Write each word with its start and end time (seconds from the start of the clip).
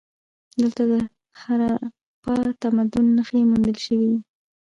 دلته 0.59 0.81
د 0.91 0.93
هراپا 1.41 2.35
تمدن 2.61 3.05
نښې 3.17 3.39
موندل 3.49 3.75
شوي 3.85 4.07
دي 4.11 4.19